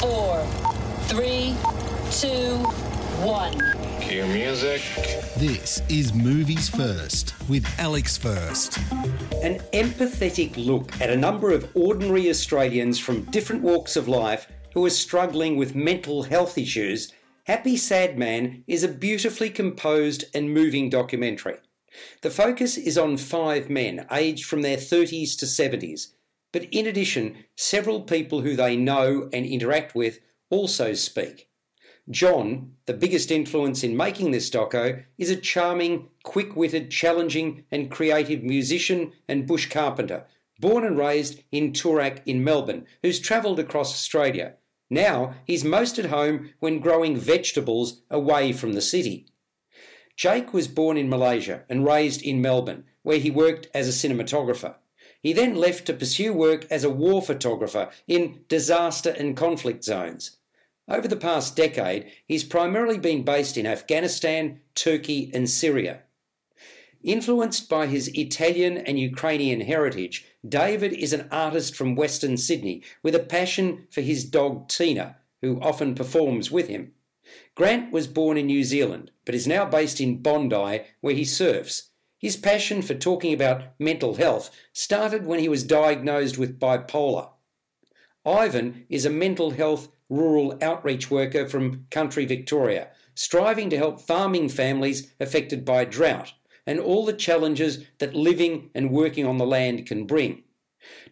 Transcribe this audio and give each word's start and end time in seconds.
four, 0.00 0.42
three, 1.08 1.54
two, 2.10 2.56
one. 3.22 3.52
Cue 4.00 4.24
music. 4.28 4.80
This 5.36 5.82
is 5.90 6.14
Movies 6.14 6.70
First 6.70 7.34
with 7.50 7.66
Alex 7.78 8.16
First. 8.16 8.78
An 9.42 9.58
empathetic 9.74 10.56
look 10.56 10.98
at 11.02 11.10
a 11.10 11.16
number 11.16 11.52
of 11.52 11.68
ordinary 11.76 12.30
Australians 12.30 12.98
from 12.98 13.24
different 13.24 13.60
walks 13.60 13.94
of 13.94 14.08
life 14.08 14.50
who 14.72 14.86
are 14.86 14.90
struggling 14.90 15.58
with 15.58 15.74
mental 15.74 16.22
health 16.22 16.56
issues, 16.56 17.12
Happy 17.44 17.76
Sad 17.76 18.18
Man 18.18 18.64
is 18.66 18.82
a 18.82 18.88
beautifully 18.88 19.50
composed 19.50 20.24
and 20.32 20.54
moving 20.54 20.88
documentary. 20.88 21.56
The 22.22 22.30
focus 22.30 22.78
is 22.78 22.96
on 22.96 23.18
five 23.18 23.68
men 23.68 24.06
aged 24.10 24.46
from 24.46 24.62
their 24.62 24.78
30s 24.78 25.36
to 25.40 25.44
70s, 25.44 26.12
but 26.52 26.64
in 26.70 26.86
addition, 26.86 27.44
several 27.56 28.02
people 28.02 28.40
who 28.40 28.56
they 28.56 28.76
know 28.76 29.28
and 29.32 29.46
interact 29.46 29.94
with 29.94 30.20
also 30.50 30.94
speak. 30.94 31.48
John, 32.10 32.72
the 32.86 32.94
biggest 32.94 33.30
influence 33.30 33.84
in 33.84 33.96
making 33.96 34.32
this 34.32 34.50
doco, 34.50 35.04
is 35.16 35.30
a 35.30 35.36
charming, 35.36 36.08
quick 36.24 36.56
witted, 36.56 36.90
challenging, 36.90 37.64
and 37.70 37.90
creative 37.90 38.42
musician 38.42 39.12
and 39.28 39.46
bush 39.46 39.68
carpenter, 39.68 40.26
born 40.58 40.84
and 40.84 40.98
raised 40.98 41.42
in 41.52 41.72
Toorak 41.72 42.22
in 42.26 42.42
Melbourne, 42.42 42.86
who's 43.02 43.20
travelled 43.20 43.60
across 43.60 43.92
Australia. 43.92 44.54
Now 44.90 45.34
he's 45.46 45.64
most 45.64 45.98
at 45.98 46.06
home 46.06 46.50
when 46.58 46.80
growing 46.80 47.16
vegetables 47.16 48.02
away 48.10 48.52
from 48.52 48.72
the 48.72 48.82
city. 48.82 49.26
Jake 50.16 50.52
was 50.52 50.68
born 50.68 50.96
in 50.96 51.08
Malaysia 51.08 51.62
and 51.68 51.86
raised 51.86 52.22
in 52.22 52.42
Melbourne, 52.42 52.84
where 53.02 53.18
he 53.18 53.30
worked 53.30 53.68
as 53.72 53.88
a 53.88 54.08
cinematographer. 54.08 54.74
He 55.22 55.32
then 55.32 55.54
left 55.54 55.86
to 55.86 55.92
pursue 55.92 56.32
work 56.32 56.66
as 56.70 56.84
a 56.84 56.90
war 56.90 57.20
photographer 57.20 57.90
in 58.08 58.44
disaster 58.48 59.10
and 59.10 59.36
conflict 59.36 59.84
zones. 59.84 60.38
Over 60.88 61.06
the 61.06 61.16
past 61.16 61.54
decade, 61.54 62.10
he's 62.26 62.42
primarily 62.42 62.98
been 62.98 63.22
based 63.22 63.56
in 63.56 63.66
Afghanistan, 63.66 64.60
Turkey, 64.74 65.30
and 65.32 65.48
Syria. 65.48 66.00
Influenced 67.02 67.68
by 67.68 67.86
his 67.86 68.08
Italian 68.08 68.76
and 68.76 68.98
Ukrainian 68.98 69.60
heritage, 69.62 70.26
David 70.46 70.92
is 70.92 71.12
an 71.12 71.28
artist 71.30 71.74
from 71.74 71.94
Western 71.94 72.36
Sydney 72.36 72.82
with 73.02 73.14
a 73.14 73.20
passion 73.20 73.86
for 73.90 74.00
his 74.00 74.24
dog 74.24 74.68
Tina, 74.68 75.16
who 75.40 75.60
often 75.60 75.94
performs 75.94 76.50
with 76.50 76.68
him. 76.68 76.92
Grant 77.54 77.92
was 77.92 78.06
born 78.06 78.36
in 78.36 78.46
New 78.46 78.64
Zealand, 78.64 79.12
but 79.24 79.34
is 79.34 79.46
now 79.46 79.64
based 79.64 80.00
in 80.00 80.20
Bondi, 80.20 80.82
where 81.00 81.14
he 81.14 81.24
surfs. 81.24 81.89
His 82.20 82.36
passion 82.36 82.82
for 82.82 82.92
talking 82.92 83.32
about 83.32 83.62
mental 83.78 84.16
health 84.16 84.50
started 84.74 85.24
when 85.24 85.40
he 85.40 85.48
was 85.48 85.64
diagnosed 85.64 86.36
with 86.36 86.60
bipolar. 86.60 87.30
Ivan 88.26 88.84
is 88.90 89.06
a 89.06 89.10
mental 89.10 89.52
health 89.52 89.88
rural 90.10 90.58
outreach 90.60 91.10
worker 91.10 91.48
from 91.48 91.86
country 91.90 92.26
Victoria, 92.26 92.88
striving 93.14 93.70
to 93.70 93.78
help 93.78 94.02
farming 94.02 94.50
families 94.50 95.14
affected 95.18 95.64
by 95.64 95.86
drought 95.86 96.34
and 96.66 96.78
all 96.78 97.06
the 97.06 97.14
challenges 97.14 97.86
that 98.00 98.14
living 98.14 98.68
and 98.74 98.90
working 98.90 99.24
on 99.24 99.38
the 99.38 99.46
land 99.46 99.86
can 99.86 100.04
bring. 100.04 100.42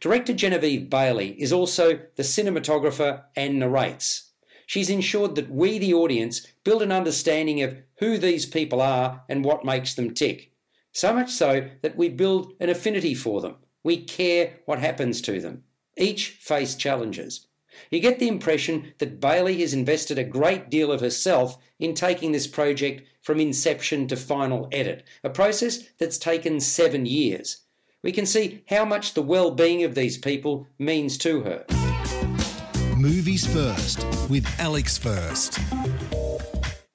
Director 0.00 0.34
Genevieve 0.34 0.90
Bailey 0.90 1.40
is 1.40 1.54
also 1.54 2.00
the 2.16 2.22
cinematographer 2.22 3.24
and 3.34 3.58
narrates. 3.58 4.32
She's 4.66 4.90
ensured 4.90 5.36
that 5.36 5.50
we, 5.50 5.78
the 5.78 5.94
audience, 5.94 6.46
build 6.64 6.82
an 6.82 6.92
understanding 6.92 7.62
of 7.62 7.78
who 7.96 8.18
these 8.18 8.44
people 8.44 8.82
are 8.82 9.22
and 9.26 9.42
what 9.42 9.64
makes 9.64 9.94
them 9.94 10.12
tick. 10.12 10.52
So 10.98 11.12
much 11.12 11.30
so 11.30 11.68
that 11.82 11.94
we 11.94 12.08
build 12.08 12.54
an 12.58 12.70
affinity 12.70 13.14
for 13.14 13.40
them. 13.40 13.54
We 13.84 13.98
care 14.02 14.54
what 14.64 14.80
happens 14.80 15.20
to 15.20 15.40
them. 15.40 15.62
Each 15.96 16.30
face 16.30 16.74
challenges. 16.74 17.46
You 17.88 18.00
get 18.00 18.18
the 18.18 18.26
impression 18.26 18.94
that 18.98 19.20
Bailey 19.20 19.60
has 19.60 19.72
invested 19.72 20.18
a 20.18 20.24
great 20.24 20.70
deal 20.70 20.90
of 20.90 21.00
herself 21.00 21.56
in 21.78 21.94
taking 21.94 22.32
this 22.32 22.48
project 22.48 23.04
from 23.22 23.38
inception 23.38 24.08
to 24.08 24.16
final 24.16 24.68
edit, 24.72 25.04
a 25.22 25.30
process 25.30 25.84
that's 26.00 26.18
taken 26.18 26.58
seven 26.58 27.06
years. 27.06 27.58
We 28.02 28.10
can 28.10 28.26
see 28.26 28.64
how 28.68 28.84
much 28.84 29.14
the 29.14 29.22
well 29.22 29.52
being 29.52 29.84
of 29.84 29.94
these 29.94 30.18
people 30.18 30.66
means 30.80 31.16
to 31.18 31.42
her. 31.42 31.64
Movies 32.96 33.46
First 33.46 34.04
with 34.28 34.44
Alex 34.58 34.98
First. 34.98 35.60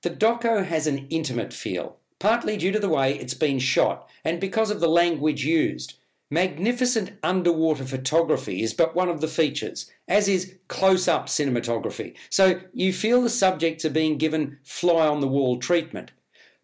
The 0.01 0.09
doco 0.09 0.65
has 0.65 0.87
an 0.87 1.07
intimate 1.09 1.53
feel, 1.53 1.99
partly 2.23 2.55
due 2.55 2.71
to 2.71 2.79
the 2.79 2.87
way 2.87 3.19
it's 3.19 3.33
been 3.33 3.59
shot 3.59 4.07
and 4.23 4.39
because 4.39 4.71
of 4.71 4.79
the 4.79 4.87
language 4.87 5.43
used. 5.43 5.95
Magnificent 6.31 7.11
underwater 7.21 7.83
photography 7.83 8.63
is 8.63 8.73
but 8.73 8.95
one 8.95 9.09
of 9.09 9.19
the 9.19 9.27
features, 9.27 9.91
as 10.07 10.29
is 10.29 10.55
close 10.69 11.09
up 11.09 11.27
cinematography, 11.27 12.15
so 12.29 12.61
you 12.71 12.93
feel 12.93 13.21
the 13.21 13.29
subjects 13.29 13.83
are 13.83 13.89
being 13.89 14.17
given 14.17 14.57
fly 14.63 15.05
on 15.05 15.19
the 15.19 15.27
wall 15.27 15.57
treatment. 15.57 16.11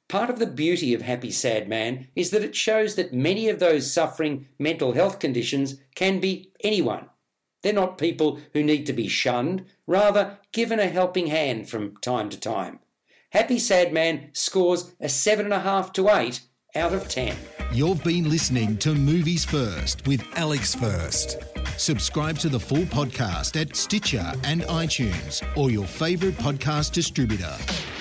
Part 0.07 0.29
of 0.29 0.39
the 0.39 0.47
beauty 0.47 0.93
of 0.93 1.01
Happy 1.01 1.29
Sad 1.29 1.67
Man 1.67 2.07
is 2.15 2.29
that 2.29 2.41
it 2.41 2.55
shows 2.55 2.95
that 2.95 3.13
many 3.13 3.49
of 3.49 3.59
those 3.59 3.91
suffering 3.91 4.47
mental 4.57 4.93
health 4.93 5.19
conditions 5.19 5.75
can 5.93 6.21
be 6.21 6.53
anyone. 6.63 7.09
They're 7.63 7.73
not 7.73 7.97
people 7.97 8.39
who 8.53 8.63
need 8.63 8.85
to 8.85 8.93
be 8.93 9.09
shunned, 9.09 9.65
rather, 9.85 10.37
given 10.53 10.79
a 10.79 10.87
helping 10.87 11.27
hand 11.27 11.69
from 11.69 11.97
time 11.97 12.29
to 12.29 12.39
time. 12.39 12.79
Happy 13.31 13.59
Sad 13.59 13.93
Man 13.93 14.29
scores 14.33 14.91
a 14.99 15.05
7.5 15.05 15.93
to 15.93 16.09
8 16.09 16.41
out 16.75 16.93
of 16.93 17.07
10. 17.07 17.35
You've 17.71 18.03
been 18.03 18.27
listening 18.27 18.77
to 18.79 18.95
Movies 18.95 19.45
First 19.45 20.07
with 20.07 20.23
Alex 20.35 20.73
First. 20.73 21.37
Subscribe 21.77 22.39
to 22.39 22.49
the 22.49 22.59
full 22.59 22.85
podcast 22.85 23.59
at 23.59 23.75
Stitcher 23.75 24.33
and 24.43 24.63
iTunes 24.63 25.43
or 25.55 25.69
your 25.69 25.85
favourite 25.85 26.35
podcast 26.35 26.91
distributor. 26.91 27.55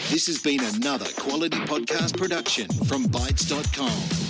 This 0.08 0.26
has 0.28 0.38
been 0.38 0.60
another 0.64 1.06
quality 1.18 1.58
podcast 1.58 2.16
production 2.16 2.66
from 2.86 3.04
bitesz.com. 3.04 4.27